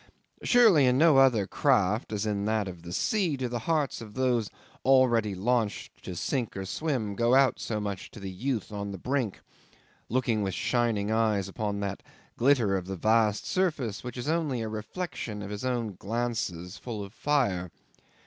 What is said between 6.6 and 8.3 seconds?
swim go out so much to